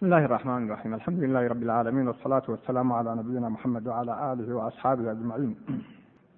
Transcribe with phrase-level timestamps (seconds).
[0.00, 0.94] بسم الله الرحمن الرحيم.
[0.94, 5.56] الحمد لله رب العالمين والصلاة والسلام على نبينا محمد وعلى آله وأصحابه أجمعين.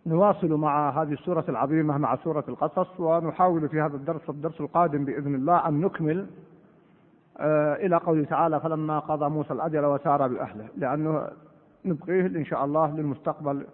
[0.07, 5.35] نواصل مع هذه السورة العظيمة مع سورة القصص ونحاول في هذا الدرس الدرس القادم بإذن
[5.35, 6.27] الله أن نكمل
[7.39, 10.69] آه، إلى قوله تعالى فلما قضى موسى الأجل وسار بأهله.
[10.77, 11.29] لأنه
[11.85, 13.67] نبقيه إن شاء الله للمستقبل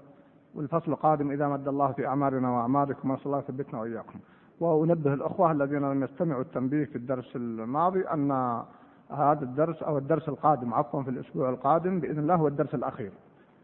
[0.54, 4.18] والفصل القادم إذا مد الله في أعمارنا وأعماركم ونسأل الله يثبتنا وإياكم.
[4.60, 8.62] وأنبه الأخوة الذين لم يستمعوا التنبيه في الدرس الماضي أن
[9.10, 13.10] هذا الدرس أو الدرس القادم عفوا في الأسبوع القادم بإذن الله هو الدرس الأخير.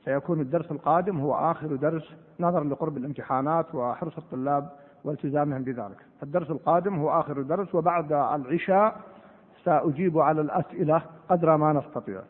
[0.05, 4.69] سيكون الدرس القادم هو آخر درس نظرا لقرب الامتحانات وحرص الطلاب
[5.05, 6.07] والتزامهم بذلك.
[6.21, 8.97] فالدرس القادم هو آخر درس وبعد العشاء
[9.65, 12.21] سأجيب على الأسئلة قدر ما نستطيع.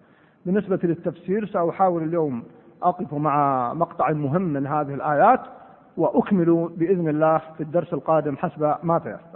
[0.46, 2.42] بالنسبة للتفسير سأحاول اليوم
[2.82, 5.40] أقف مع مقطع مهم من هذه الآيات
[5.96, 9.33] وأكمل بإذن الله في الدرس القادم حسب ما تيسر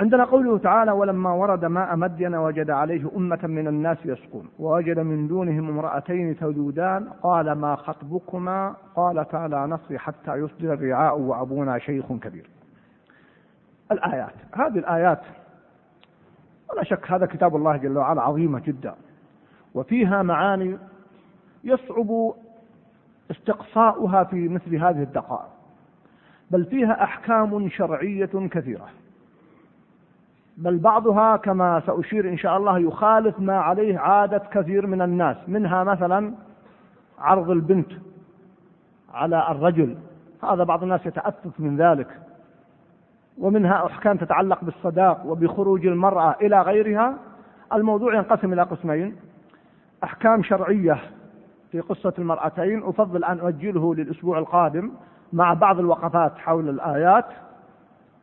[0.00, 5.28] عندنا قوله تعالى ولما ورد ماء مدين وجد عليه أمة من الناس يسقون ووجد من
[5.28, 12.50] دونهم امرأتين تذودان قال ما خطبكما؟ قال تعالى نصي حتى يصدر الرعاء وأبونا شيخ كبير.
[13.92, 15.20] الآيات هذه الآيات
[16.70, 18.94] ولا شك هذا كتاب الله جل وعلا عظيمة جدا
[19.74, 20.78] وفيها معاني
[21.64, 22.32] يصعب
[23.30, 25.50] استقصاؤها في مثل هذه الدقائق
[26.50, 28.88] بل فيها أحكام شرعية كثيرة.
[30.60, 35.36] بل بعضها كما سأشير إن شاء الله يخالف ما عليه عادة كثير من الناس.
[35.48, 36.34] منها مثلا
[37.18, 37.92] عرض البنت
[39.14, 39.96] على الرجل.
[40.42, 42.06] هذا بعض الناس يتأسف من ذلك.
[43.38, 47.14] ومنها أحكام تتعلق بالصداق وبخروج المرأة إلى غيرها.
[47.72, 49.16] الموضوع ينقسم إلى قسمين.
[50.04, 50.98] أحكام شرعية
[51.70, 52.82] في قصة المرأتين.
[52.82, 54.90] أفضل أن أؤجله للأسبوع القادم
[55.32, 57.26] مع بعض الوقفات حول الآيات.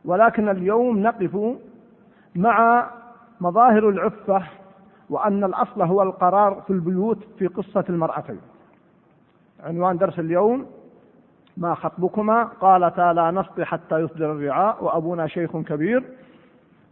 [0.04, 1.58] ولكن اليوم نقف
[2.36, 2.90] مع
[3.40, 4.42] مظاهر العفة
[5.10, 8.40] وأن الأصل هو القرار في البيوت في قصة المرأتين.
[9.64, 10.66] عنوان درس اليوم
[11.56, 16.04] ما خطبكما؟ قالتا لا نسقي حتى يصدر الرعاء وأبونا شيخ كبير.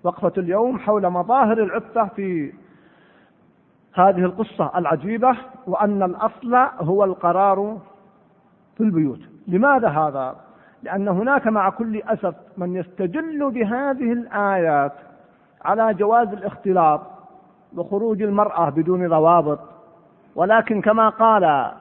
[0.05, 2.53] وقفة اليوم حول مظاهر العفة في
[3.95, 7.79] هذه القصة العجيبة وأن الأصل هو القرار
[8.77, 9.21] في البيوت.
[9.49, 10.37] لماذا هذا؟
[10.83, 14.93] لأن هناك مع كل أسف من يستجل بهذه الآيات.
[15.67, 17.01] على جواز الاختلاط
[17.77, 19.59] وخروج المرأة بدون ضوابط
[20.35, 21.73] ولكن كما قال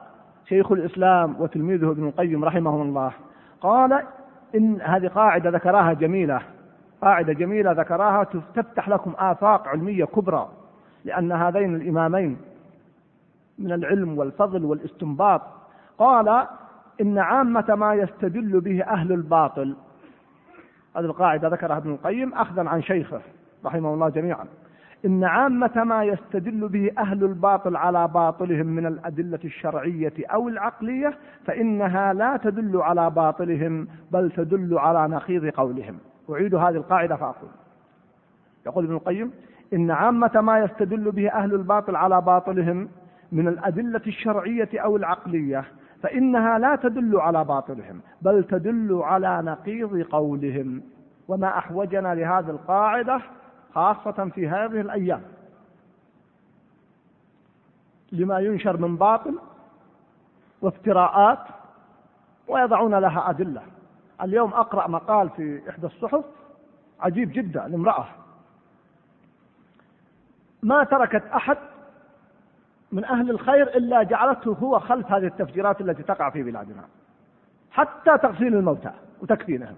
[0.48, 3.12] شيخ الإسلام وتلميذه ابن القيم رحمه الله
[3.60, 4.02] قال
[4.54, 6.40] إن هذه قاعدة ذكرها جميلة
[7.02, 10.48] قاعدة جميلة ذكرها تفتح لكم آفاق علمية كبرى
[11.04, 12.36] لأن هذين الإمامين
[13.58, 15.42] من العلم والفضل والاستنباط
[15.98, 16.46] قال
[17.00, 19.76] إن عامة ما يستدل به أهل الباطل.
[20.96, 23.20] هذه القاعدة ذكرها ابن القيم أخذا عن شيخه.
[23.64, 24.44] رحمه الله جميعا.
[25.04, 32.12] إن عامة ما يستدل به أهل الباطل على باطلهم من الأدلة الشرعية أو العقلية فإنها
[32.12, 35.98] لا تدل على باطلهم بل تدل على نقيض قولهم.
[36.30, 37.50] أعيد هذه القاعدة فأقول.
[38.66, 39.30] يقول ابن القيم
[39.72, 42.88] إن عامة ما يستدل به أهل الباطل على باطلهم
[43.32, 45.64] من الأدلة الشرعية أو العقلية
[46.02, 50.82] فإنها لا تدل على باطلهم بل تدل على نقيض قولهم.
[51.28, 53.20] وما أحوجنا لهذه القاعدة
[53.76, 55.22] خاصة في هذه الأيام.
[58.12, 59.38] لما ينشر من باطل
[60.62, 61.38] وافتراءات
[62.48, 63.62] ويضعون لها أدلة.
[64.22, 66.24] اليوم أقرأ مقال في إحدى الصحف
[67.00, 68.06] عجيب جدا لامرأة.
[70.62, 71.58] ما تركت أحد
[72.92, 76.84] من أهل الخير إلا جعلته هو خلف هذه التفجيرات التي تقع في بلادنا.
[77.70, 79.76] حتى تغسيل الموتى وتكفينهم.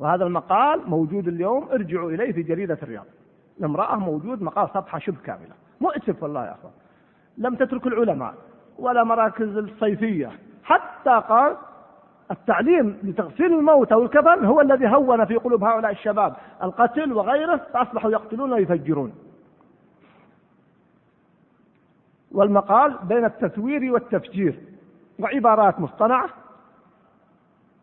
[0.00, 3.04] وهذا المقال موجود اليوم ارجعوا إليه في جريدة الرياض.
[3.58, 5.54] الامرأة موجود مقال صفحة شبه كاملة.
[5.80, 6.72] مؤسف والله يا أخوان.
[7.38, 8.34] لم تترك العلماء
[8.78, 10.30] ولا مراكز الصيفية.
[10.64, 11.56] حتى قال
[12.30, 16.36] التعليم لتغسيل الموتى والكفن هو الذي هون في قلوب هؤلاء الشباب.
[16.62, 19.12] القتل وغيره فأصبحوا يقتلون ويفجرون.
[22.32, 24.60] والمقال بين التثوير والتفجير.
[25.18, 26.28] وعبارات مصطنعة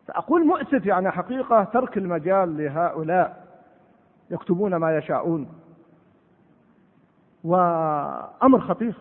[0.08, 3.46] فأقول مؤسف يعني حقيقة ترك المجال لهؤلاء
[4.30, 5.48] يكتبون ما يشاءون.
[7.44, 8.94] وأمر خطير.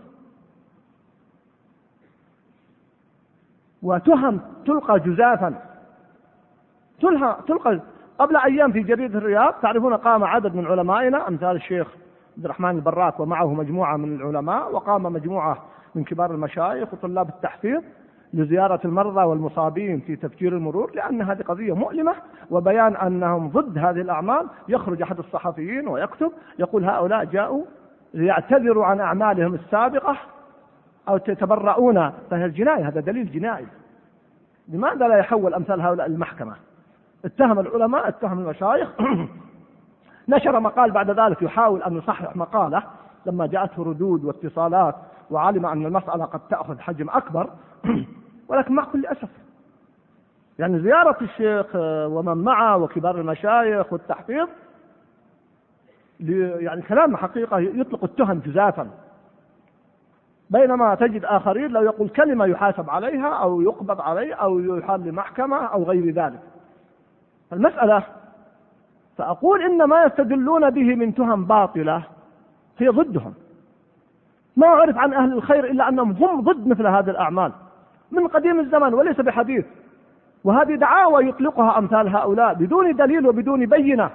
[3.82, 5.62] وتهم تلقى جزافا.
[7.02, 7.82] تلقى, تلقى
[8.20, 11.88] قبل أيام في جريدة الرياض تعرفون قام عدد من علمائنا أمثال الشيخ
[12.38, 15.66] عبد الرحمن البراك ومعه مجموعة من العلماء وقام مجموعة
[15.96, 17.84] من كبار المشايخ وطلاب التحفيظ.
[18.34, 22.14] لزيارة المرضى والمصابين في تفجير المرور لأن هذه قضية مؤلمة
[22.52, 24.48] وبيان أنهم ضد هذه الأعمال.
[24.68, 27.64] يخرج أحد الصحفيين ويكتب يقول هؤلاء جاءوا
[28.14, 30.18] ليعتذروا عن أعمالهم السابقة
[31.10, 33.66] أو تتبرؤون فهي الجناية هذا دليل جنائي.
[34.68, 36.56] لماذا لا يحول أمثال هؤلاء المحكمة
[37.26, 38.90] اتهم العلماء اتهم المشايخ.
[40.30, 42.84] نشر مقال بعد ذلك يحاول أن يصحح مقالة.
[43.26, 44.96] لما جاءته ردود واتصالات
[45.32, 47.50] وعلم أن المسألة قد تأخذ حجم أكبر.
[48.48, 49.30] ولكن مع كل أسف.
[50.60, 51.66] يعني زيارة الشيخ
[52.12, 54.48] ومن معه وكبار المشايخ والتحفيظ
[56.60, 58.90] يعني كلام حقيقة يطلق التهم جزافا.
[60.50, 65.84] بينما تجد آخرين لو يقول كلمة يحاسب عليها أو يقبض عليه أو يحال لمحكمة أو
[65.84, 66.40] غير ذلك.
[67.54, 68.04] المسألة
[69.18, 72.04] فأقول إن ما يستدلون به من تهم باطلة
[72.78, 73.34] هي ضدهم.
[74.56, 77.52] ما عرف عن أهل الخير إلا أنهم هم ضد مثل هذه الأعمال.
[78.12, 79.66] من قديم الزمن وليس بحديث.
[80.44, 84.10] وهذه دعاوى يطلقها أمثال هؤلاء بدون دليل وبدون بينة.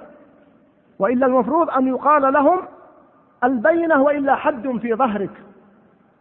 [0.99, 2.59] وإلا المفروض أن يقال لهم
[3.43, 5.43] البينة وإلا حد في ظهرك.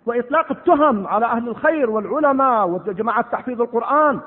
[0.06, 4.20] وإطلاق التهم على أهل الخير والعلماء وجماعة تحفيظ القرآن.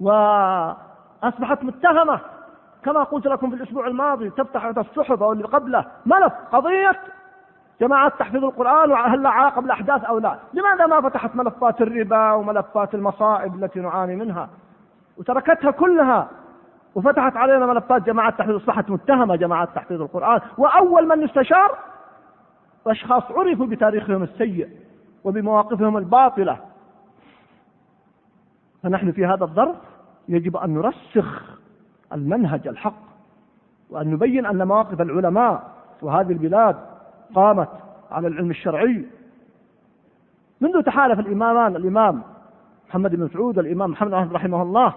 [0.00, 2.20] وأصبحت متهمة.
[2.84, 5.84] كما قلت لكم في الأسبوع الماضي تفتح الصحف أو اللي قبله.
[6.06, 7.00] ملف قضية
[7.80, 12.94] جماعة تحفيظ القرآن وهل لها علاقة بالأحداث أو لا؟ لماذا ما فتحت ملفات الربا وملفات
[12.94, 14.48] المصائب التي نعاني منها؟
[15.18, 16.28] وتركتها كلها
[16.94, 20.40] وفتحت علينا ملفات جماعة تحفيظ أصبحت متهمة جماعة تحفيظ القرآن.
[20.58, 21.78] وأول من يستشار
[22.86, 24.68] أشخاص عرفوا بتاريخهم السيء
[25.24, 26.58] وبمواقفهم الباطلة.
[28.82, 29.76] فنحن في هذا الظرف
[30.28, 31.58] يجب أن نرسخ
[32.12, 33.08] المنهج الحق
[33.90, 35.70] وأن نبين أن مواقف العلماء
[36.02, 36.76] وهذه البلاد
[37.34, 37.68] قامت
[38.10, 39.04] على العلم الشرعي.
[40.60, 42.22] منذ تحالف الإمامان الإمام
[42.88, 44.94] محمد بن مسعود والإمام محمد أحمد رحمه الله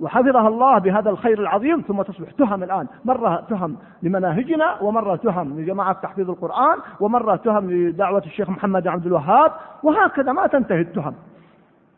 [0.00, 2.86] وحفظها الله بهذا الخير العظيم ثم تصبح تهم الآن.
[3.04, 9.52] مرة تهم لمناهجنا ومرة تهم لجماعة تحفيظ القرآن ومرة تهم لدعوة الشيخ محمد عبد الوهاب
[9.82, 11.14] وهكذا ما تنتهي التهم.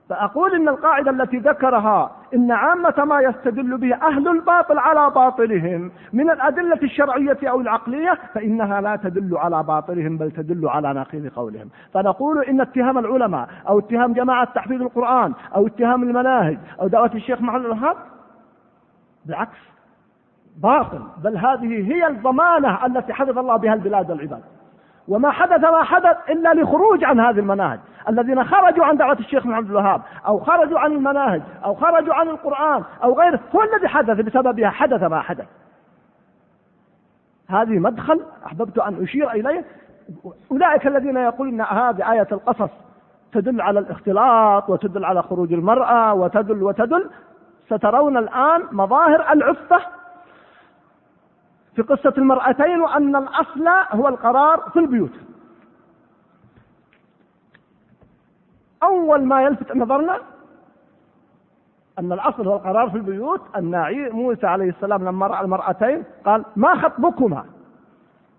[0.08, 6.30] فأقول إن القاعدة التي ذكرها إن عامة ما يستدل به أهل الباطل على باطلهم من
[6.30, 11.68] الأدلة الشرعية أو العقلية فإنها لا تدل على باطلهم بل تدل على نقيض قولهم.
[11.94, 17.40] فنقول إن اتهام العلماء أو اتهام جماعة تحفيظ القرآن أو اتهام المناهج أو دعوة الشيخ
[17.40, 17.96] محمد الوهاب
[19.26, 19.58] بالعكس
[20.62, 21.02] باطل.
[21.24, 24.42] بل هذه هي الضمانة التي حفظ الله بها البلاد والعباد.
[25.08, 27.78] وما حدث ما حدث إلا لخروج عن هذه المناهج.
[28.08, 32.82] الذين خرجوا عن دعوة الشيخ محمد الوهاب أو خرجوا عن المناهج أو خرجوا عن القرآن
[33.02, 35.46] أو غيره هو الذي حدث بسببها حدث ما حدث.
[37.48, 39.64] هذه مدخل أحببت أن أشير إليه.
[40.52, 42.70] أولئك الذين يقولون هذه آية القصص
[43.32, 47.10] تدل على الاختلاط وتدل على خروج المرأة وتدل وتدل.
[47.66, 49.80] سترون الآن مظاهر العفة
[51.78, 55.12] في قصة المرأتين وأن الأصل هو القرار في البيوت.
[58.82, 60.18] أول ما يلفت نظرنا
[61.98, 66.74] أن الأصل هو القرار في البيوت أن موسى عليه السلام لما رأى المرأتين قال ما
[66.74, 67.44] خطبكما؟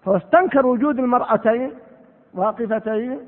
[0.05, 1.71] فاستنكر وجود المرأتين
[2.33, 3.27] واقفتين.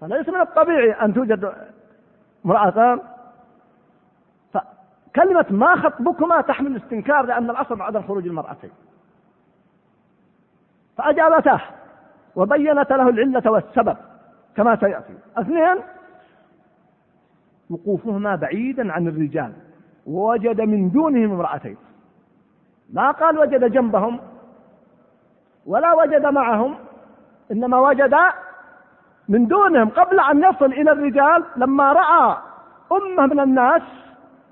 [0.00, 1.52] فليس من الطبيعي أن توجد
[2.46, 3.00] امرأتان
[5.16, 8.70] كلمة ما خطبكما تحمل الاستنكار لأن الأصل عدم خروج المرأتين.
[10.96, 11.60] فأجابته
[12.36, 13.96] وبينت له العلة والسبب
[14.56, 15.14] كما سيأتي.
[15.36, 15.76] اثنين
[17.70, 19.52] وقوفهما بعيدا عن الرجال
[20.06, 21.76] ووجد من دونهم امرأتين.
[22.92, 24.20] ما قال وجد جنبهم
[25.66, 26.74] ولا وجد معهم
[27.52, 28.16] إنما وجد
[29.28, 29.88] من دونهم.
[29.88, 32.36] قبل أن يصل إلى الرجال لما رأى
[32.92, 33.82] أمة من الناس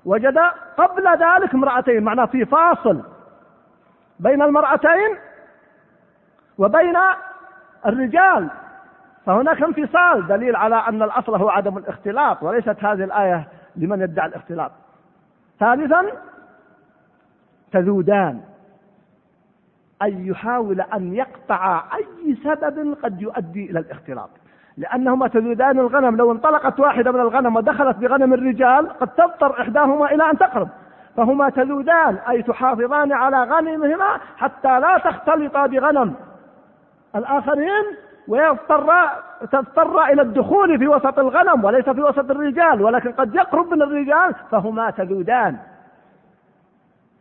[0.05, 0.37] وجد
[0.77, 3.03] قبل ذلك امرأتين معناه في فاصل
[4.19, 5.17] بين المرأتين
[6.57, 6.95] وبين
[7.85, 8.49] الرجال.
[9.25, 14.71] فهناك انفصال دليل على أن الأصل هو عدم الاختلاط وليست هذه الآية لمن يدعي الاختلاط.
[15.59, 16.05] ثالثا
[17.71, 18.41] تذودان.
[20.01, 24.29] أن يحاول أن يقطع أي سبب قد يؤدي إلى الاختلاط.
[24.81, 26.15] لأنهما تذودان الغنم.
[26.15, 30.69] لو انطلقت واحدة من الغنم ودخلت بغنم الرجال قد تضطر إحداهما إلى أن تقرب.
[31.17, 36.13] فهما تذودان أي تحافظان على غنمهما حتى لا تختلطا بغنم.
[37.15, 37.83] الآخرين
[38.27, 38.93] ويضطر
[39.51, 44.35] تضطر إلى الدخول في وسط الغنم وليس في وسط الرجال ولكن قد يقرب من الرجال
[44.51, 45.57] فهما تذودان.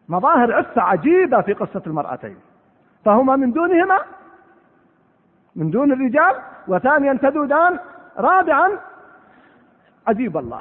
[0.09, 2.37] مظاهر عفة عجيبة في قصة المرأتين.
[3.05, 3.99] فهما من دونهما
[5.61, 6.35] من دون الرجال
[6.69, 7.79] وثانيا تذودان
[8.19, 8.71] رابعا
[10.07, 10.61] عجيب الله.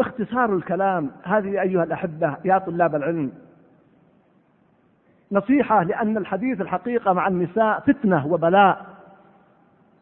[0.00, 3.32] اختصار الكلام هذه أيها الأحبة يا طلاب العلم.
[5.32, 8.86] نصيحة لأن الحديث الحقيقة مع النساء فتنة وبلاء.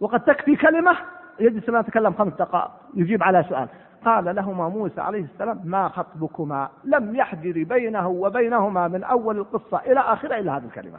[0.01, 0.97] وقد تكفي كلمة
[1.41, 3.69] يجلس ما يتكلم خمس دقائق يجيب على سؤال.
[4.05, 10.01] قال لهما موسى عليه السلام ما خطبكما؟ لم يحجر بينه وبينهما من أول القصة إلى
[10.01, 10.99] آخرها إلا هذه الكلمة.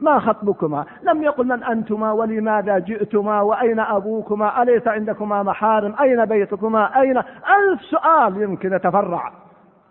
[0.00, 7.00] ما خطبكما؟ لم يقل من أنتما ولماذا جئتما؟ وأين أبوكما؟ أليس عندكما محارم أين بيتكما؟
[7.00, 9.32] أين؟ ألف سؤال يمكن يتفرع.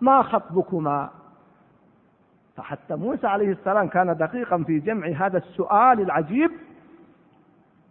[0.00, 1.08] ما خطبكما؟
[2.56, 6.50] فحتى موسى عليه السلام كان دقيقا في جمع هذا السؤال العجيب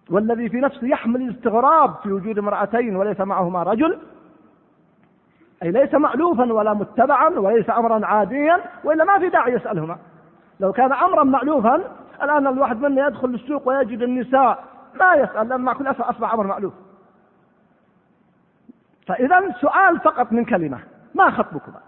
[0.10, 4.00] والذي في نفسه يحمل الاستغراب في وجود امرأتين وليس معهما رجل.
[5.64, 9.98] أي ليس مألوفا ولا متبعا وليس أمرا عاديا وإلا ما في داعي يسألهما.
[10.60, 11.82] لو كان أمرا مألوفا
[12.24, 14.64] الآن الواحد منا يدخل السوق ويجد النساء
[15.00, 16.74] ما يسأل لأن مع كل أسف أصبح أمر مألوف.
[19.08, 20.80] فإذا سؤال فقط من كلمة
[21.16, 21.80] ما خطبكما؟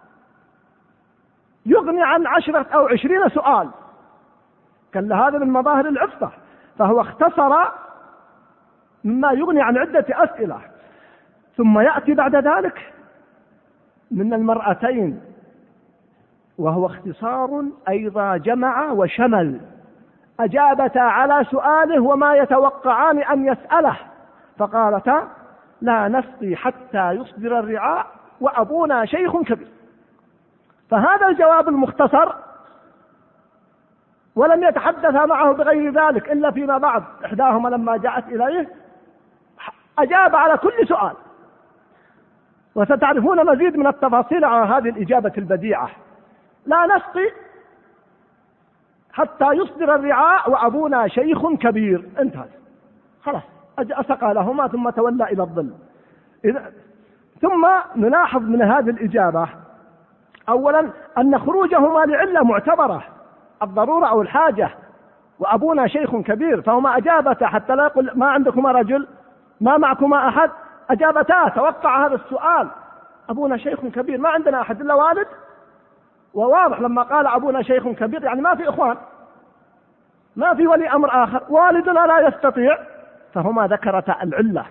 [1.66, 3.70] يغني عن عشرة أو عشرين سؤال.
[4.94, 6.32] كان هذا من مظاهر العفة.
[6.78, 7.56] فهو اختصر
[9.04, 10.62] مما يغني عن عدة أسئلة.
[11.58, 12.94] ثم يأتي بعد ذلك
[14.12, 15.22] من المرأتين
[16.58, 19.62] وهو اختصار أيضا جمع وشمل.
[20.40, 23.98] أجابتا على سؤاله وما يتوقعان أن يسأله
[24.58, 25.28] فقالتا
[25.82, 28.08] لا نسقي حتى يصدر الرعاء
[28.42, 29.68] وأبونا شيخ كبير.
[30.90, 32.34] فهذا الجواب المختصر
[34.36, 38.70] ولم يتحدث معه بغير ذلك إلا فيما بعد إحداهما لما جاءت إليه
[40.00, 41.14] أجاب على كل سؤال.
[42.76, 45.90] وستعرفون مزيد من التفاصيل عن هذه الإجابة البديعة.
[46.66, 47.32] لا نسقي
[49.18, 52.10] حتى يصدر الرعاء وأبونا شيخ كبير.
[52.20, 52.46] انتهى
[53.24, 53.44] خلاص.
[53.80, 55.74] أسقى لهما ثم تولى إلى الظل.
[56.46, 56.72] إذا
[57.42, 59.48] ثم نلاحظ من هذه الإجابة
[60.50, 63.04] أولا أن خروجهما لعلة معتبرة
[63.64, 64.70] الضرورة أو الحاجة
[65.40, 69.08] وأبونا شيخ كبير فهما أجابتا حتى لا يقول ما عندكما رجل
[69.62, 70.50] ما معكما أحد
[70.90, 72.68] أجابتا توقع هذا السؤال.
[73.30, 75.28] أبونا شيخ كبير ما عندنا أحد إلا والد؟
[76.38, 78.98] وواضح لما قال أبونا شيخ كبير يعني ما في إخوان.
[80.36, 81.44] ما في ولي أمر آخر.
[81.50, 82.78] والدنا لا يستطيع.
[83.34, 84.66] فهما ذكرتا العلة.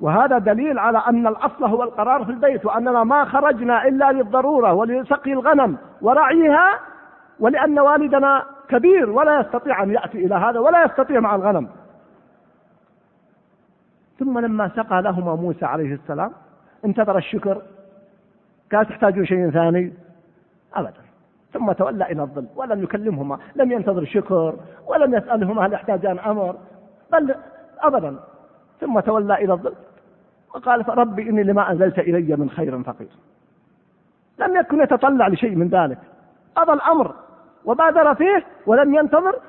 [0.00, 5.32] وهذا دليل على أن الأصل هو القرار في البيت وأننا ما خرجنا إلا للضرورة ولسقي
[5.32, 6.78] الغنم ورعيها
[7.40, 11.68] ولأن والدنا كبير ولا يستطيع أن يأتي إلى هذا ولا يستطيع مع الغنم.
[14.18, 16.32] ثم لما سقى لهما موسى عليه السلام
[16.84, 17.62] انتظر الشكر.
[18.72, 20.05] قال تحتاجون شيء ثاني؟
[20.80, 21.06] أبدا.
[21.52, 24.56] ثم تولى إلى الظل ولم يكلمهما لم ينتظر شكر
[24.86, 26.56] ولم يسألهما هل يحتاجان أمر
[27.12, 27.34] بل
[27.78, 28.16] أبدا.
[28.80, 29.74] ثم تولى إلى الظل
[30.54, 33.08] وقال ربي إني لما أنزلت إلي من خير فقير.
[34.38, 35.98] لم يكن يتطلع لشيء من ذلك.
[36.56, 37.14] قضى الأمر
[37.64, 39.40] وبادر فيه ولم ينتظر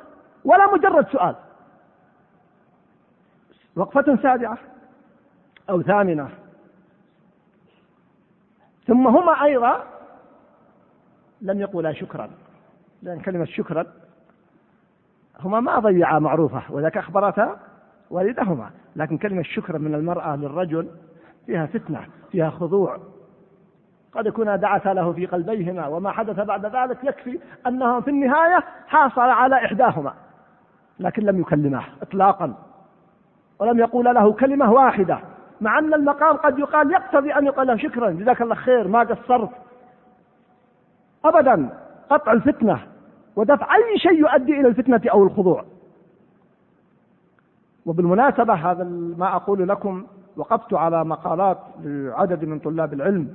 [0.46, 1.36] ولا مجرد سؤال.
[3.76, 4.58] وقفة سابعة
[5.70, 6.30] أو ثامنة.
[8.88, 9.84] ثم هما أيضا
[11.42, 12.30] لم يقولا شكرا
[13.04, 13.86] لأن كلمة شكرا
[15.40, 17.60] هما ما ضيعا معروفة وذاك أخبرتا
[18.10, 20.90] والدهما لكن كلمة شكرا من المرأة للرجل
[21.46, 22.98] فيها فتنة فيها خضوع.
[24.14, 29.22] قد يكون دعتا له في قلبيهما وما حدث بعد ذلك يكفي أنه في النهاية حاصل
[29.22, 30.14] على إحداهما
[31.00, 32.54] لكن لم يكلمه إطلاقا
[33.60, 35.20] ولم يقول له كلمة واحدة
[35.62, 39.50] مع أن المقام قد يقال يقتضي أن يقال له شكرا جزاك الله خير ما قصرت.
[41.30, 41.70] أبدا
[42.10, 42.80] قطع الفتنة
[43.36, 45.66] ودفع أي شيء يؤدي إلى الفتنة أو الخضوع.
[47.86, 48.84] وبالمناسبة هذا
[49.18, 50.06] ما أقول لكم
[50.38, 53.30] وقفت على مقالات لعدد من طلاب العلم.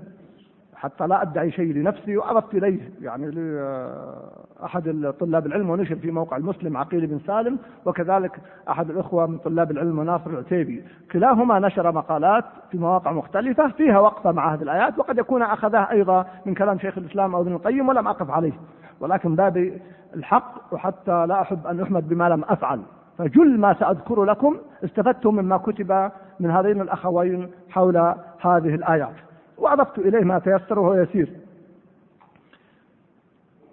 [0.83, 2.81] حتى لا أدعي شيء لنفسي وأضفت إليه.
[3.01, 9.39] يعني لأحد طلاب العلم ونشر في موقع المسلم عقيل بن سالم وكذلك أحد الأخوة من
[9.39, 10.85] طلاب العلم مناصر العتيبي.
[11.13, 16.27] كلاهما نشر مقالات في مواقع مختلفة فيها وقفة مع هذه الآيات وقد يكون أخذها أيضا
[16.47, 18.53] من كلام شيخ الإسلام أو ابن القيم ولم أقف عليه.
[19.01, 19.73] ولكن باب
[20.15, 22.81] الحق وحتى لا أحب أن أحمد بما لم أفعل.
[23.19, 26.11] فجل ما سأذكر لكم استفدت مما كتب
[26.41, 27.97] من هذين الأخوين حول
[28.41, 29.15] هذه الآيات.
[29.63, 31.41] وأضفت إليه ما تيسر وهو يسير.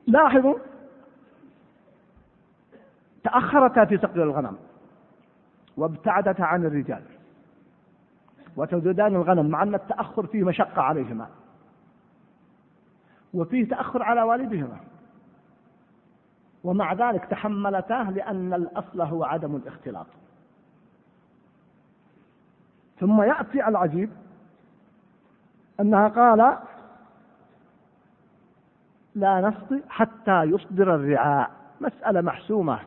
[0.08, 0.55] لاحظوا
[3.24, 4.58] تأخرتا في سقي الغنم
[5.77, 7.03] وابتعدتا عن الرجال
[8.55, 11.27] وتزودان الغنم مع أن التأخر فيه مشقة عليهما
[13.34, 14.77] وفيه تأخر على والدهما.
[16.63, 20.08] ومع ذلك تحملتاه لأن الأصل هو عدم الاختلاط.
[23.00, 24.10] ثم يأتي العجيب
[25.79, 26.57] أنها قال
[29.15, 31.51] لا نسقي حتى يصدر الرعاء.
[31.81, 32.79] مسألة محسومة.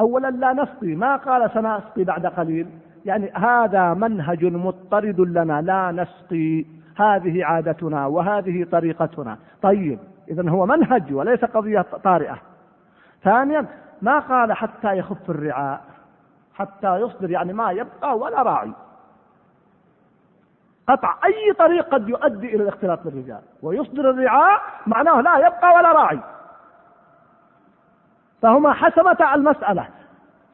[0.00, 2.66] أولا لا نسقي ما قال سنسقي بعد قليل.
[3.04, 5.62] يعني هذا منهج مضطرد لنا.
[5.62, 6.64] لا نسقي.
[6.96, 9.38] هذه عادتنا وهذه طريقتنا.
[9.62, 9.98] طيب
[10.30, 12.38] إذا هو منهج وليس قضية طارئة.
[13.22, 13.66] ثانيا
[14.02, 15.80] ما قال حتى يخف الرعاء.
[16.54, 18.72] حتى يصدر يعني ما يبقى ولا راعي.
[20.90, 23.40] قطع أي طريق قد يؤدي إلى الاختلاط بالرجال.
[23.62, 26.20] ويصدر الرعاء معناه لا يبقى ولا راعي.
[28.42, 29.86] فهما حسمتا المسألة.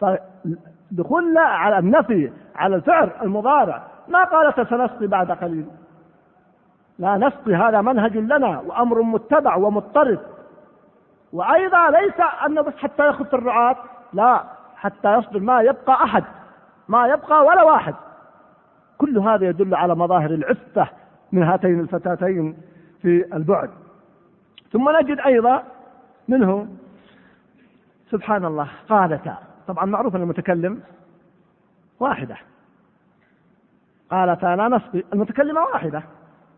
[0.01, 3.83] فدخولنا على النفي على الفعل المضارع.
[4.09, 5.67] ما قالت سنسقي بعد قليل.
[6.99, 10.21] لا نسقي هذا منهج لنا وأمر متبع ومضطرد.
[11.33, 13.77] وأيضا ليس أنه بس حتى يخف الرعاة
[14.13, 14.45] لا
[14.77, 16.25] حتى يصدر ما يبقى أحد.
[16.89, 17.95] ما يبقى ولا واحد.
[18.99, 20.89] كل هذا يدل على مظاهر العفة
[21.33, 22.57] من هاتين الفتاتين
[23.03, 23.71] في البعد.
[24.73, 25.63] ثم نجد أيضا
[26.29, 26.69] منه
[28.11, 29.39] سبحان الله قالتا
[29.69, 30.81] طبعا معروف أن المتكلم
[32.01, 32.37] واحدة.
[34.11, 36.03] قالتا لا نسقي المتكلمة واحدة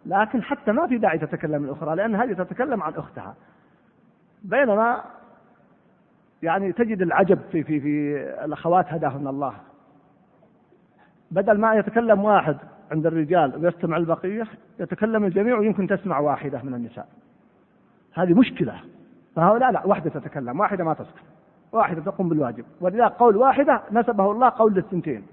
[0.06, 3.34] لكن حتى ما في داعي تتكلم الأخرى لأن هذه تتكلم عن أختها.
[4.42, 5.04] بينما
[6.42, 9.54] يعني تجد العجب في في في الأخوات هداهن الله.
[11.30, 12.56] بدل ما يتكلم واحد
[12.92, 14.46] عند الرجال ويستمع البقية
[14.80, 17.08] يتكلم الجميع ويمكن تسمع واحدة من النساء.
[18.14, 18.74] هذه مشكلة.
[19.36, 21.22] فهؤلاء لا واحدة تتكلم واحدة ما تسكت
[21.72, 22.64] واحدة تقوم بالواجب.
[22.80, 25.26] ولذا قول واحدة نسبه الله قول للثنتين.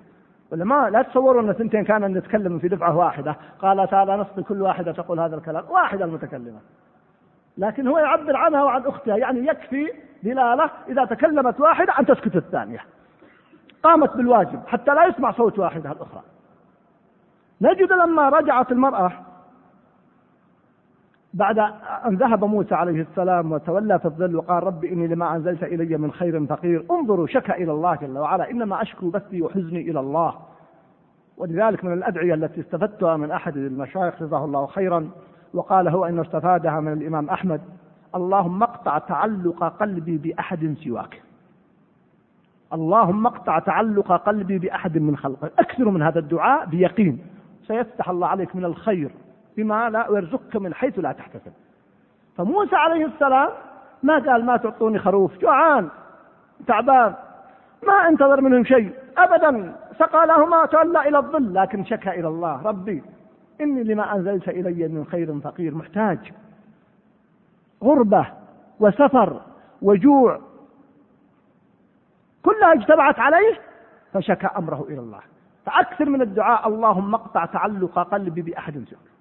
[0.51, 4.61] ولا ما لا تصوروا أن الثنتين كان نتكلم في دفعة واحدة قال تعالى نسقي كل
[4.61, 5.63] واحدة تقول هذا الكلام.
[5.69, 6.59] واحدة المتكلمة.
[7.57, 9.91] لكن هو يعبر عنها وعن أختها يعني يكفي
[10.23, 12.79] دلالة إذا تكلمت واحدة أن تسكت الثانية.
[13.85, 16.21] قامت بالواجب حتى لا يسمع صوت واحدة الأخرى.
[17.61, 19.11] نجد لما رجعت المرأة
[21.33, 21.59] بعد
[22.05, 26.11] أن ذهب موسى عليه السلام وتولى في الظل وقال رب إني لما أنزلت إلي من
[26.11, 30.35] خير فقير انظروا شكى إلى الله جل وعلا إنما أشكو بثي وحزني إلى الله.
[31.37, 35.09] ولذلك من الأدعية التي استفدتها من أحد المشايخ جزاه الله خيرا
[35.53, 37.61] وقال هو إنه استفادها من الإمام أحمد
[38.15, 41.24] اللهم اقطع تعلق قلبي بأحد سواك.
[42.73, 45.51] اللهم اقطع تعلق قلبي بأحد من خلقك.
[45.59, 47.19] أكثر من هذا الدعاء بيقين.
[47.67, 49.11] سيفتح الله عليك من الخير
[49.57, 51.51] بما لا ويرزقك من حيث لا تحتسب.
[52.37, 53.49] فموسى عليه السلام
[54.03, 55.37] ما قال ما تعطوني خروف.
[55.37, 55.89] جوعان.
[56.67, 57.13] تعبان.
[57.87, 58.91] ما انتظر منهم شيء.
[59.17, 59.75] ابدا.
[59.99, 61.53] سقى لهما تولى إلى الظل.
[61.53, 62.61] لكن شكى إلى الله.
[62.63, 63.03] ربي
[63.61, 65.75] إني لما أنزلت إلي من خير فقير.
[65.75, 66.33] محتاج.
[67.83, 68.27] غربة
[68.79, 69.41] وسفر
[69.81, 70.39] وجوع.
[72.45, 73.59] كلها اجتمعت عليه
[74.13, 75.19] فشكى أمره إلى الله.
[75.65, 79.15] فأكثر من الدعاء اللهم اقطع تعلق قلبي بأحد سواك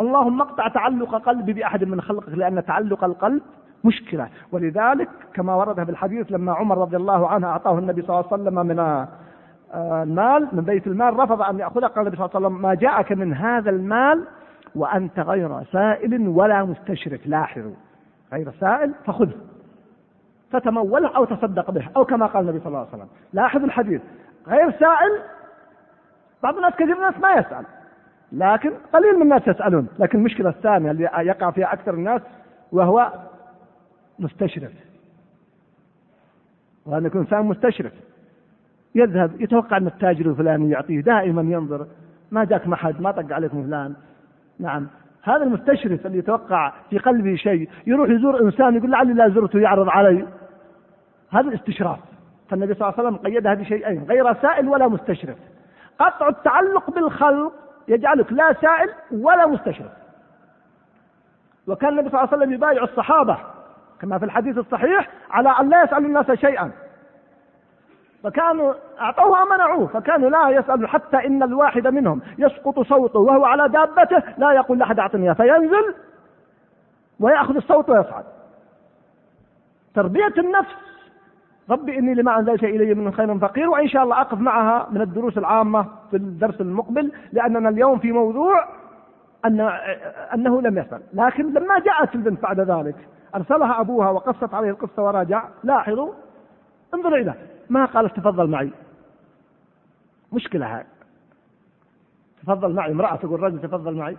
[0.00, 3.42] اللهم اقطع تعلق قلبي بأحد من خلقك لأن تعلق القلب
[3.84, 4.28] مشكلة.
[4.52, 8.42] ولذلك كما ورد في الحديث لما عمر رضي الله عنه أعطاه النبي صلى الله عليه
[8.42, 12.46] وسلم من آه، المال من بيت المال رفض أن يأخذه قال النبي صلى الله عليه
[12.46, 14.24] وسلم ما جاءك من هذا المال
[14.74, 17.74] وأنت غير سائل ولا مستشرك لاحظوا
[18.32, 19.34] غير سائل فخذه.
[20.50, 23.08] فتموله أو تصدق به أو كما قال النبي صلى الله عليه وسلم.
[23.32, 24.00] لاحظوا الحديث
[24.46, 25.20] غير سائل
[26.42, 27.64] بعض الناس كثير من الناس ما يسأل.
[28.32, 29.88] لكن قليل من الناس يسألون.
[29.98, 32.22] لكن المشكلة الثانية اللي يقع فيها أكثر الناس
[32.72, 33.12] وهو
[34.18, 34.72] مستشرف.
[36.86, 37.92] وأن يكون إنسان مستشرف.
[38.94, 41.86] يذهب يتوقع أن التاجر الفلاني يعطيه دائما ينظر
[42.30, 43.94] ما جاك محد ما طق عليكم فلان.
[44.58, 44.86] نعم.
[45.26, 49.88] هذا المستشرف اللي يتوقع في قلبه شيء يروح يزور إنسان يقول لعلي لا زرته يعرض
[49.88, 50.26] علي.
[51.30, 51.98] هذا الاستشراف.
[52.50, 55.36] فالنبي صلى الله عليه وسلم قيد هذه شيئين غير سائل ولا مستشرف.
[55.98, 57.52] قطع التعلق بالخلق
[57.88, 59.92] يجعلك لا سائل ولا مستشرف.
[61.66, 63.38] وكان النبي صلى الله عليه وسلم يبايع الصحابة
[64.00, 66.70] كما في الحديث الصحيح على أن لا يسألوا الناس شيئا.
[68.26, 74.22] فكانوا أعطوه ومنعوه فكانوا لا يسألوا حتى إن الواحد منهم يسقط صوته وهو على دابته
[74.38, 75.94] لا يقول لأحد أعطني فينزل
[77.20, 78.24] ويأخذ الصوت ويصعد.
[79.94, 80.74] تربية النفس
[81.70, 85.38] ربي إني لما أنزلت إلي من خير فقير وإن شاء الله أقف معها من الدروس
[85.38, 88.68] العامة في الدرس المقبل لأننا اليوم في موضوع
[89.44, 89.60] أن
[90.34, 91.00] أنه لم يسأل.
[91.14, 92.96] لكن لما جاءت البنت بعد ذلك
[93.34, 96.12] أرسلها أبوها وقصت عليه القصة وراجع لاحظوا
[96.94, 97.34] انظر إلى
[97.70, 98.70] ما قالت تفضل معي.
[100.32, 100.84] مشكلة هاي.
[102.42, 102.92] تفضل معي.
[102.92, 104.16] امرأة تقول رجل تفضل معي.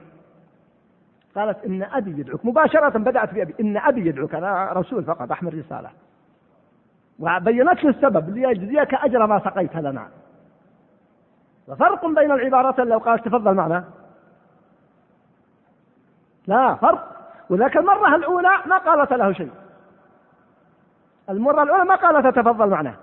[1.36, 2.46] قالت إن أبي يدعوك.
[2.46, 3.56] مباشرة بدأت بأبي.
[3.60, 4.36] إن أبي يدعوك.
[4.36, 5.90] أنا رسول فقط أحمل رسالة.
[7.20, 8.30] وبينت له السبب.
[8.30, 10.08] ليجزيك أجر ما سقيت لنا.
[11.68, 13.84] وفرق بين العبارتين لو قال تفضل معنا.
[16.48, 17.18] لا فرق.
[17.50, 19.52] وذاك المرة الأولى ما قالت له شيء.
[21.30, 22.96] المرة الأولى ما قالت تفضل معنا.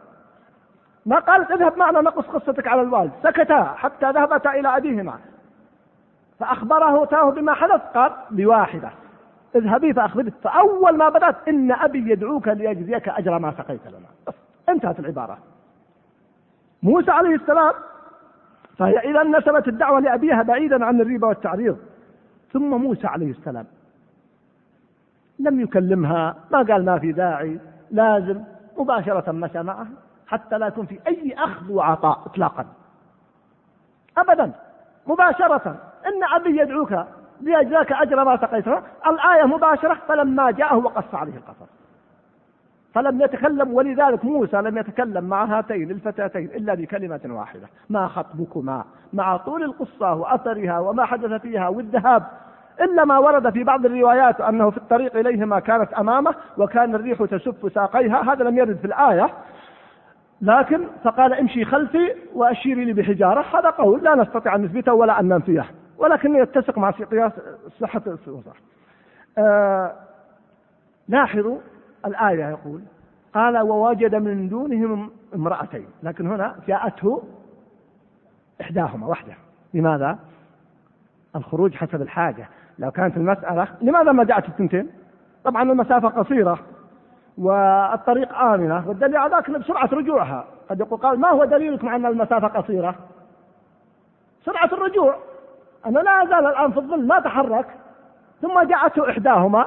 [1.06, 3.12] ما قالت اذهب معنا نقص قصتك على الوالد.
[3.22, 5.18] سكتا حتى ذهبتا إلى أبيهما.
[6.38, 7.80] فأخبره تاه بما حدث.
[7.94, 8.90] قال بواحدة
[9.56, 14.34] اذهبي فأخبري فأول ما بدأت إن أبي يدعوك ليجزيك أجر ما سقيت لنا.
[14.68, 15.38] انتهت العبارة.
[16.82, 17.72] موسى عليه السلام
[18.78, 21.78] فهي إذا نسبت الدعوة لأبيها بعيدا عن الريبة والتعريض.
[22.52, 23.66] ثم موسى عليه السلام
[25.38, 27.58] لم يكلمها ما قال ما في داعي
[27.90, 28.40] لازم
[28.78, 29.86] مباشرة مشى معها.
[30.26, 32.66] حتى لا يكون في أي أخذ وعطاء إطلاقا.
[34.18, 34.52] أبدا
[35.06, 36.94] مباشرة إن أبي يدعوك
[37.40, 41.68] ليجزاك أجر ما سقيته الآية مباشرة فلما جاءه وقص عليه القصص
[42.94, 47.68] فلم يتكلم ولذلك موسى لم يتكلم مع هاتين الفتاتين إلا بكلمة واحدة.
[47.90, 52.22] ما خطبكما؟ مع طول القصة وأثرها وما حدث فيها والذهاب.
[52.80, 57.72] إلا ما ورد في بعض الروايات أنه في الطريق إليهما كانت أمامه وكان الريح تسف
[57.74, 58.32] ساقيها.
[58.32, 59.30] هذا لم يرد في الآية.
[60.40, 63.44] لكن فقال امشي خلفي وأشيري لي بحجارة.
[63.58, 65.66] هذا قول لا نستطيع أن نثبته ولا أن ننفيه
[65.98, 67.32] ولكن يتسق مع قياس
[67.80, 68.52] صحة الصح
[69.38, 69.92] آه
[71.08, 71.58] لاحظوا
[72.06, 72.82] الآية يقول
[73.34, 77.22] قال ووجد من دونهم امرأتين لكن هنا جاءته
[78.60, 79.34] إحداهما وحده.
[79.74, 80.18] لماذا؟
[81.36, 82.48] الخروج حسب الحاجة.
[82.78, 84.90] لو كانت المسألة لماذا ما جاءت الثنتين؟
[85.44, 86.58] طبعا المسافة قصيرة.
[87.38, 90.44] والطريق آمنة والدليل على ذلك بسرعة رجوعها.
[90.70, 92.94] قد يقول قال ما هو دليلك مع أن المسافة قصيرة؟
[94.44, 95.16] سرعة الرجوع.
[95.86, 97.66] أنا لا أزال الآن في الظل ما تحرك
[98.42, 99.66] ثم جاءته إحداهما.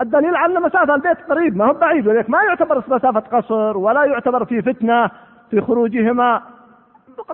[0.00, 4.04] الدليل على أن مسافة البيت قريب ما هو بعيد ولذلك ما يعتبر مسافة قصر ولا
[4.04, 5.10] يعتبر في فتنة
[5.50, 6.42] في خروجهما.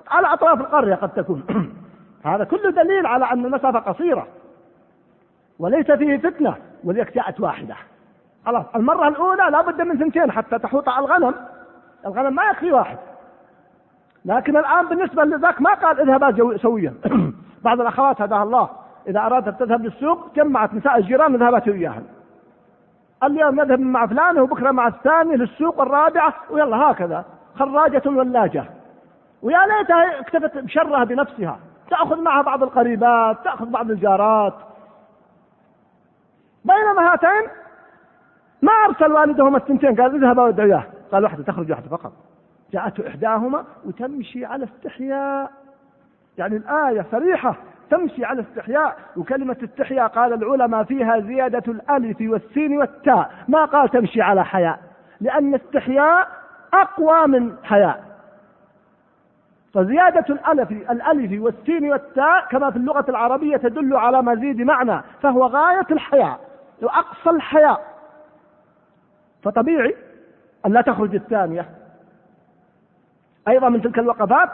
[0.07, 1.43] على أطراف القرية قد تكون.
[2.25, 4.27] هذا كله دليل على أن المسافة قصيرة
[5.59, 7.75] وليس فيه فتنة ولذلك جاءت واحدة.
[8.45, 8.65] خلاص.
[8.75, 11.35] المرة الأولى لابد من ثنتين حتى تحوط على الغنم.
[12.05, 12.97] الغنم ما يكفي واحد.
[14.25, 16.93] لكن الآن بالنسبة لذاك ما قال اذهبا سويا.
[17.65, 18.69] بعض الأخوات هداها الله.
[19.07, 22.03] إذا أرادت تذهب للسوق جمعت نساء الجيران ذهبت وياهن
[23.23, 27.25] اليوم يذهب مع فلان وبكرة مع الثاني للسوق الرابعة ويلا هكذا.
[27.59, 28.65] خراجة ولاجة.
[29.41, 31.59] ويا ليتها اكتفت بشرها بنفسها.
[31.89, 34.53] تأخذ معها بعض القريبات تأخذ بعض الجارات.
[36.65, 37.49] بينما هاتين
[38.61, 42.13] ما أرسل والدهما الثنتين قال اذهبا وادعياه قال واحدة تخرج واحدة فقط.
[42.73, 45.51] جاءته إحداهما وتمشي على استحياء.
[46.37, 47.55] يعني الآية صريحة
[47.89, 48.97] تمشي على استحياء.
[49.17, 53.31] وكلمة استحياء قال العلماء فيها زيادة الألف والسين والتاء.
[53.47, 54.79] ما قال تمشي على حياء
[55.21, 56.27] لأن استحياء
[56.73, 58.03] أقوى من حياء.
[59.73, 65.85] فزيادة الألف الألف والسين والتاء كما في اللغة العربية تدل على مزيد معنى فهو غاية
[65.91, 66.39] الحياء
[66.81, 67.94] وأقصى الحياء.
[69.45, 69.95] فطبيعي
[70.65, 71.69] أن لا تخرج الثانية.
[73.47, 74.49] أيضا من تلك الوقفات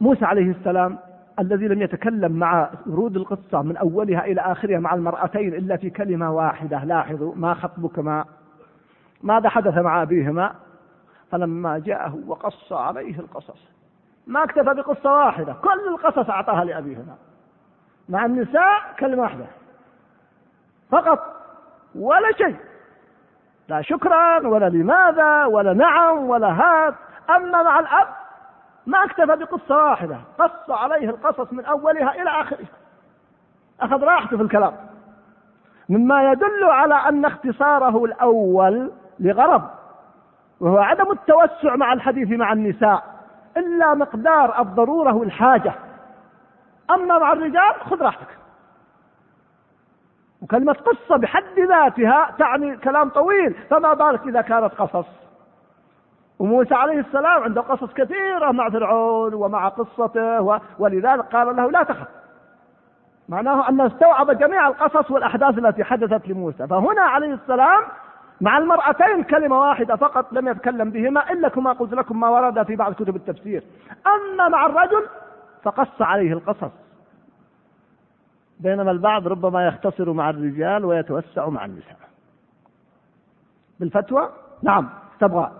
[0.00, 0.98] موسى عليه السلام
[1.38, 6.32] الذي لم يتكلم مع ورود القصة من أولها إلى آخرها مع المرأتين إلا في كلمة
[6.32, 8.24] واحدة لاحظوا ما خطبكما
[9.22, 10.54] ماذا حدث مع أبيهما؟
[11.30, 13.68] فلما جاءه وقص عليه القصص
[14.26, 17.16] ما اكتفى بقصة واحدة كل القصص أعطاها لأبيهما
[18.08, 19.46] مع النساء كلمة واحدة
[20.90, 21.41] فقط
[21.94, 22.56] ولا شيء.
[23.68, 26.94] لا شكرا ولا لماذا ولا نعم ولا هات.
[27.30, 28.08] أما مع الأب
[28.86, 30.16] ما أكتفى بقصة واحدة.
[30.38, 32.68] قص عليه القصص من أولها إلى آخرها.
[33.80, 34.72] أخذ راحته في الكلام.
[35.88, 39.62] مما يدل على أن اختصاره الأول لغرض
[40.60, 43.04] وهو عدم التوسع مع الحديث مع النساء
[43.56, 45.72] إلا مقدار الضرورة والحاجة.
[46.90, 48.41] أما مع الرجال خذ راحتك.
[50.42, 55.06] وكلمة قصة بحد ذاتها تعني كلام طويل فما بالك إذا كانت قصص.
[56.38, 62.08] وموسى عليه السلام عنده قصص كثيرة مع فرعون ومع قصته ولذلك قال له لا تخف.
[63.28, 66.66] معناه أنه استوعب جميع القصص والأحداث التي حدثت لموسى.
[66.66, 67.82] فهنا عليه السلام
[68.40, 72.76] مع المرأتين كلمة واحدة فقط لم يتكلم بهما إلا كما قلت لكم ما ورد في
[72.76, 73.64] بعض كتب التفسير.
[74.06, 75.06] أما مع الرجل
[75.62, 76.81] فقص عليه القصص.
[78.62, 81.98] بينما البعض ربما يختصر مع الرجال ويتوسع مع النساء.
[83.80, 84.28] بالفتوى؟
[84.62, 84.88] نعم
[85.20, 85.52] تبغى.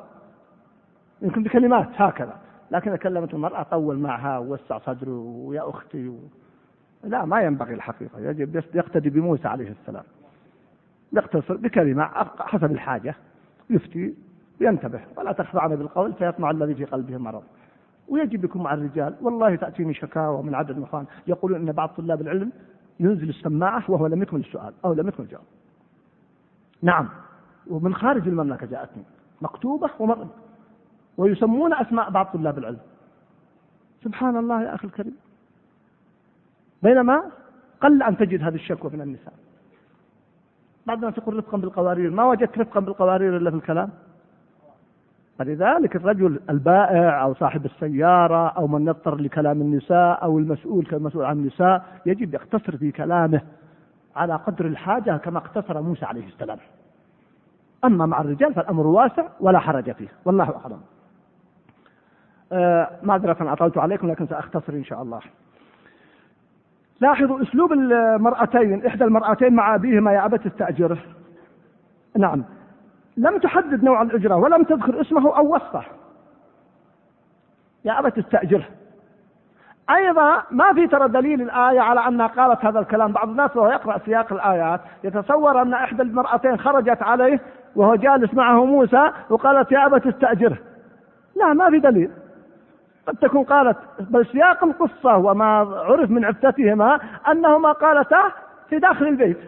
[1.23, 2.37] يمكن بكلمات هكذا.
[2.71, 6.19] لكن كلمت المرأة طول معها ووسع صدره ويا أختي و...
[7.05, 8.21] لا ما ينبغي الحقيقة.
[8.21, 10.05] يجب يقتدي بموسى عليه السلام.
[11.13, 12.05] يقتصر بكلمة
[12.39, 13.15] حسب الحاجة.
[13.71, 14.15] يفتي
[14.61, 17.43] وينتبه ولا تخضعن بالقول فيطمع الذي في قلبه مرض.
[18.09, 19.15] ويجب يكون مع الرجال.
[19.21, 21.07] والله تأتيني شكاوى من عدد الإخوان.
[21.27, 22.53] يقولون أن بعض طلاب العلم
[23.01, 25.45] ينزل السماعة وهو لم يكمل السؤال أو لم يكمل الجواب.
[26.83, 27.09] نعم.
[27.67, 29.03] ومن خارج المملكة جاءتني.
[29.43, 30.27] مكتوبة ومر
[31.17, 32.81] ويسمون أسماء بعض طلاب العلم.
[34.05, 35.17] سبحان الله يا أخي الكريم.
[36.83, 37.23] بينما
[37.81, 39.35] قل أن تجد هذه الشكوى من النساء.
[40.87, 42.11] بعد ما تقول رفقا بالقوارير.
[42.11, 43.91] ما وجدت رفقا بالقوارير إلا في الكلام.
[45.39, 51.39] فلذلك الرجل البائع أو صاحب السيارة أو من يضطر لكلام النساء أو المسؤول كالمسؤول عن
[51.39, 53.41] النساء يجب يقتصر في كلامه
[54.17, 56.59] على قدر الحاجة كما اقتصر موسى عليه السلام.
[57.85, 60.09] أما مع الرجال فالأمر واسع ولا حرج فيه.
[60.25, 60.81] والله أعلم.
[62.53, 65.21] آه معذرة أطلت عليكم لكن سأختصر إن شاء الله.
[67.01, 70.99] لاحظوا أسلوب المرأتين إحدى المرأتين مع أبيهما يا أبت استأجره
[72.19, 72.45] نعم.
[73.17, 75.83] لم تحدد نوع الأجرة ولم تذكر اسمه أو وصفه.
[77.85, 78.65] يا أبت استأجره.
[79.91, 83.13] أيضا ما في ترى دليل الآية على أنها قالت هذا الكلام.
[83.13, 87.41] بعض الناس وهو يقرأ سياق الآيات يتصور أن إحدى المرأتين خرجت عليه
[87.77, 90.59] وهو جالس معه موسى وقالت يا أبت استأجره.
[91.37, 92.11] لا ما في دليل.
[93.07, 95.45] قد تكون قالت بل سياق القصة وما
[95.87, 98.23] عرف من عفتتهما أنهما قالتا
[98.69, 99.39] في داخل البيت.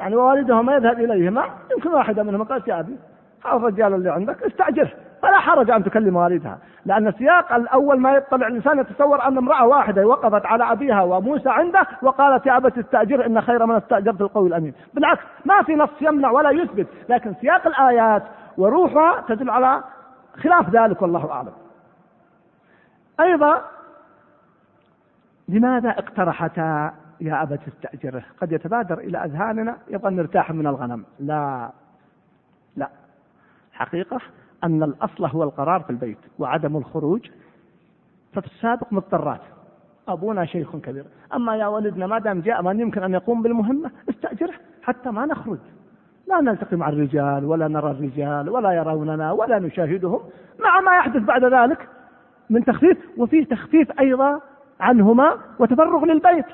[0.00, 1.44] يعني ووالدهما يذهب إليهما
[1.76, 2.96] يمكن واحدة منهما قالت يا أبي
[3.44, 4.90] هذا الرجال اللي عندك استأجره
[5.22, 10.06] فلا حرج أن تكلم والدها لأن السياق الأول ما يطلع الإنسان يتصور أن امرأة واحدة
[10.06, 14.74] وقفت على أبيها وموسى عنده وقالت يا أبت استأجر إن خير من استأجرت القوي الأمين.
[14.94, 18.22] بالعكس ما في نص يمنع ولا يثبت لكن سياق الآيات
[18.58, 19.82] وروحها تدل على
[20.42, 21.52] خلاف ذلك والله أعلم.
[23.20, 23.62] أيضا
[25.48, 31.04] لماذا اقترحتا؟ يا أبت استأجره قد يتبادر إلى أذهاننا يبغى نرتاح من الغنم.
[31.20, 31.70] لا
[32.76, 32.88] لا.
[33.72, 34.20] حقيقة
[34.64, 37.30] أن الأصل هو القرار في البيت وعدم الخروج.
[38.32, 39.40] ففي السابق مضطرات.
[40.08, 41.04] أبونا شيخ كبير.
[41.34, 45.58] أما يا ولدنا ما دام جاء من يمكن أن يقوم بالمهمة استأجره حتى ما نخرج.
[46.26, 50.20] لا نلتقي مع الرجال ولا نرى الرجال ولا يروننا ولا نشاهدهم.
[50.60, 51.88] مع ما يحدث بعد ذلك
[52.50, 54.40] من تخفيف وفي تخفيف أيضا
[54.80, 56.46] عنهما وتفرغ للبيت.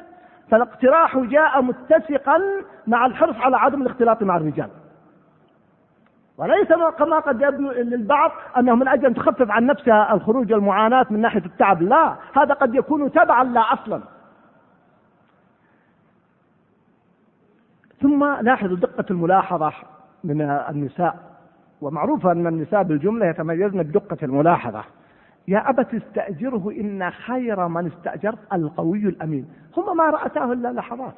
[0.53, 2.41] فالاقتراح جاء متسقا
[2.87, 4.69] مع الحرص على عدم الاختلاط مع الرجال
[6.37, 11.21] وليس كما قد يبدو للبعض أنه من أجل أن تخفف عن نفسها الخروج والمعاناة من
[11.21, 14.01] ناحية التعب، لا، هذا قد يكون تبعا لا أصلا.
[18.03, 19.73] ثم لاحظوا دقة الملاحظة
[20.25, 21.17] من النساء،
[21.81, 24.85] ومعروف أن النساء بالجملة يتميزن بدقة الملاحظة.
[25.53, 29.53] يا أبت استأجره إن خير من استأجرت القوي الأمين.
[29.77, 31.15] هم ما رأتاه إلا لحظات.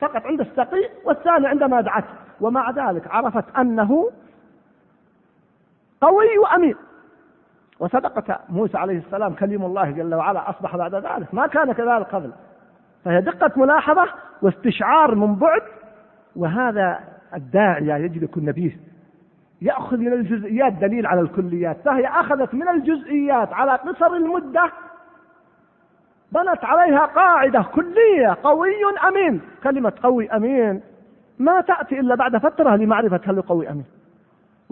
[0.00, 4.10] فقط عند السقي والثاني عندما دعته ومع ذلك عرفت أنه
[6.00, 6.74] قوي وأمين.
[7.80, 11.34] وصدقت موسى عليه السلام كليم الله جل وعلا أصبح بعد ذلك.
[11.34, 12.32] ما كان كذلك قبل.
[13.04, 14.08] فهي دقة ملاحظة
[14.42, 15.62] واستشعار من بعد.
[16.36, 17.00] وهذا
[17.34, 18.91] الداعية يجب يكون نبيه
[19.62, 21.76] يأخذ من الجزئيات دليل على الكليات.
[21.84, 24.70] فهي أخذت من الجزئيات على قصر المدة.
[26.32, 28.70] بنت عليها قاعدة كلية قوي
[29.08, 29.40] أمين.
[29.62, 30.80] كلمة قوي أمين
[31.38, 33.84] ما تأتي إلا بعد فترة لمعرفة هل قوي أمين.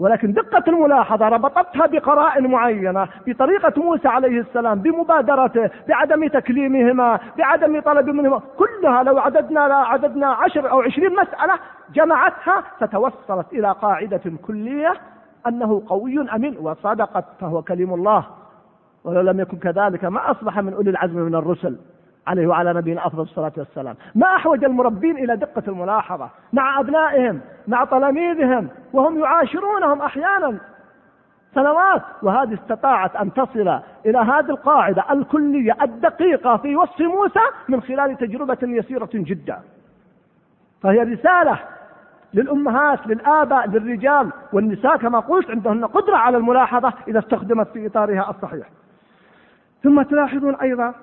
[0.01, 8.09] ولكن دقة الملاحظة ربطتها بقرائن معينة بطريقة موسى عليه السلام بمبادرته بعدم تكليمهما بعدم طلب
[8.09, 11.53] منهما كلها لو عددنا لا عددنا عشر أو عشرين مسألة
[11.93, 14.93] جمعتها فتوصلت إلى قاعدة كلية
[15.47, 18.25] أنه قوي أمين وصدقت فهو كلم الله
[19.03, 21.77] ولو لم يكن كذلك ما أصبح من أولي العزم من الرسل.
[22.27, 27.85] عليه وعلى نبينا أفضل الصلاة والسلام، ما أحوج المربين إلى دقة الملاحظة مع أبنائهم، مع
[27.85, 30.57] تلاميذهم، وهم يعاشرونهم أحيانا
[31.55, 38.17] سنوات، وهذه استطاعت أن تصل إلى هذه القاعدة الكلية الدقيقة في وصف موسى من خلال
[38.17, 39.59] تجربة يسيرة جدا.
[40.81, 41.59] فهي رسالة
[42.33, 48.67] للأمهات، للآباء، للرجال والنساء كما قلت عندهن قدرة على الملاحظة إذا استخدمت في إطارها الصحيح.
[49.83, 50.93] ثم تلاحظون أيضا آه،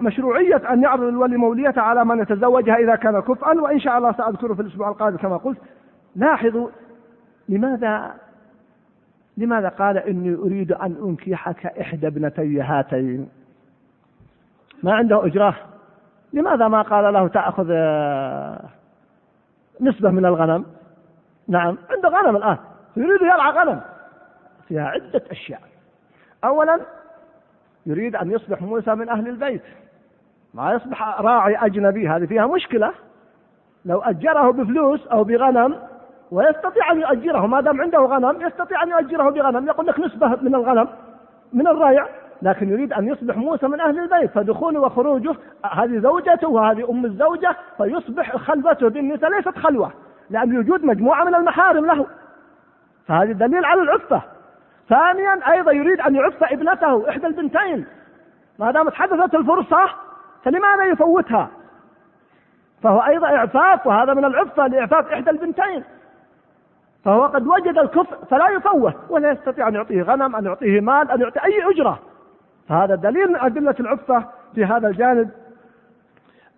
[0.00, 4.54] مشروعية أن يعرض الولي موليته على من يتزوجها إذا كان كفءا وإن شاء الله سأذكره
[4.54, 5.58] في الأسبوع القادم كما قلت.
[6.16, 6.68] لاحظوا
[7.48, 8.14] لماذا
[9.36, 13.28] لماذا قال إني أريد أن أنكحك إحدى ابنتي هاتين؟
[14.82, 15.54] ما عنده أجرة
[16.32, 18.64] لماذا ما قال له تأخذ آه،
[19.80, 20.64] نسبة من الغنم؟
[21.48, 22.56] نعم عنده غنم الآن.
[22.96, 23.80] يريد يرعى غنم.
[24.68, 25.60] فيها عدة أشياء.
[26.44, 26.80] أولا
[27.86, 29.62] يريد أن يصبح موسى من أهل البيت.
[30.54, 32.92] ما يصبح راعي أجنبي هذه فيها مشكلة.
[33.84, 35.76] لو أجره بفلوس أو بغنم
[36.30, 39.66] ويستطيع أن يؤجره ما دام عنده غنم يستطيع أن يؤجره بغنم.
[39.66, 40.88] يقول لك نسبة من الغنم
[41.52, 42.06] من الريع.
[42.42, 45.34] لكن يريد أن يصبح موسى من أهل البيت فدخوله وخروجه
[45.72, 49.92] هذه زوجته وهذه أم الزوجة فيصبح خلوته بالنساء ليست خلوة
[50.30, 52.06] لأن وجود مجموعة من المحارم له.
[53.06, 54.22] فهذا دليل على العفة.
[54.88, 57.86] ثانيا أيضا يريد أن يعف ابنته إحدى البنتين.
[58.58, 59.88] ما دامت حدثت الفرصة
[60.44, 61.50] فلماذا يفوتها؟
[62.82, 65.84] فهو أيضا إعفاف وهذا من العفة لإعفاف إحدى البنتين.
[67.04, 71.20] فهو قد وجد الكفء فلا يفوت ولا يستطيع أن يعطيه غنم أن يعطيه مال أن
[71.20, 71.98] يعطيه أي أجرة.
[72.68, 75.30] فهذا دليل من أدلة العفة في هذا الجانب.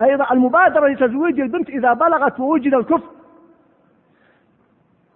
[0.02, 3.17] أيضا المبادرة لتزويج البنت إذا بلغت ووجد الكفء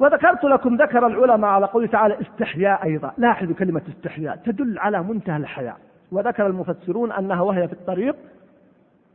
[0.03, 3.13] وذكرت لكم ذكر العلماء على قوله تعالى استحياء أيضا.
[3.19, 5.77] لاحظوا كلمة استحياء تدل على منتهى الحياء.
[6.13, 8.17] وذكر المفسرون أنها وهي في الطريق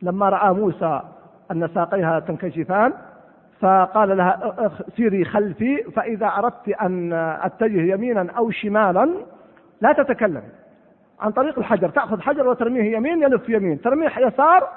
[0.01, 1.01] لما رأى موسى
[1.51, 2.93] أن ساقيها تنكشفان
[3.59, 4.53] فقال لها
[4.95, 9.09] سيري خلفي فإذا أردت أن أتجه يمينا أو شمالا
[9.81, 10.43] لا تتكلم.
[11.19, 14.69] عن طريق الحجر تأخذ حجر وترميه يمين يلف يمين ترميه يسار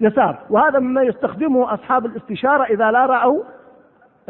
[0.00, 0.38] يسار.
[0.50, 3.42] وهذا مما يستخدمه أصحاب الاستشارة إذا لا رأوا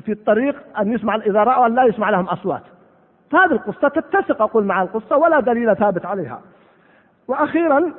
[0.01, 2.63] في الطريق أن يسمع إذا رأوا أن لا يسمع لهم أصوات.
[3.31, 6.41] فهذه القصة تتسق أقول مع القصة ولا دليل ثابت عليها.
[7.29, 7.93] وأخيرا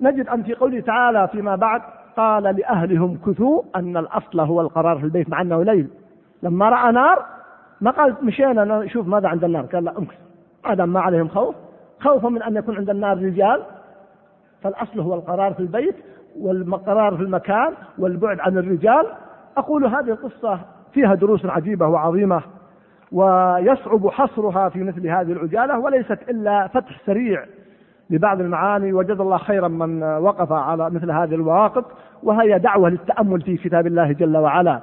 [0.00, 1.82] نجد أن في قوله تعالى فيما بعد
[2.16, 5.88] قال لأهلهم كثوا أن الأصل هو القرار في البيت مع أنه ليل.
[6.42, 7.24] لما رأى نار
[7.80, 9.62] ما قال مشينا نشوف ماذا عند النار.
[9.62, 10.18] قال لا أمكث.
[10.66, 11.54] ما ما عليهم خوف
[12.00, 13.62] خوفا من أن يكون عند النار رجال.
[14.62, 15.96] فالأصل هو القرار في البيت
[16.40, 19.06] والقرار في المكان والبعد عن الرجال.
[19.56, 20.60] أقول هذه القصة
[20.94, 22.42] فيها دروس عجيبة وعظيمة
[23.12, 27.44] ويصعب حصرها في مثل هذه العجالة وليست إلا فتح سريع
[28.10, 31.84] لبعض المعاني وجد الله خيرا من وقف على مثل هذه المواقف
[32.22, 34.80] وهي دعوة للتأمل في كتاب الله جل وعلا.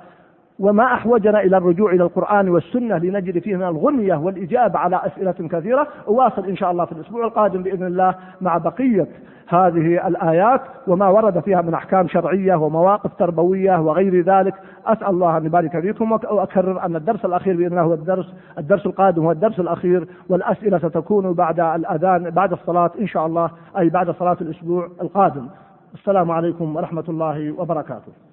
[0.62, 5.88] وما أحوجنا إلى الرجوع إلى القرآن والسنة لنجد فيه من الغنية والإجابة على أسئلة كثيرة.
[6.08, 9.08] أواصل إن شاء الله في الأسبوع القادم بإذن الله مع بقية
[9.48, 14.54] هذه الآيات وما ورد فيها من أحكام شرعية ومواقف تربوية وغير ذلك.
[14.86, 19.24] أسأل الله أن يبارك فيكم وأكرر أن الدرس الأخير بإذن الله هو الدرس الدرس القادم
[19.24, 24.38] هو الدرس الأخير والأسئلة ستكون بعد الأذان بعد الصلاة إن شاء الله أي بعد صلاة
[24.42, 25.48] الأسبوع القادم.
[25.94, 28.31] السلام عليكم ورحمة الله وبركاته.